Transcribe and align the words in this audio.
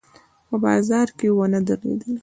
په 0.47 0.55
بازار 0.63 1.07
کې 1.17 1.27
ونه 1.37 1.59
درېدلو. 1.67 2.15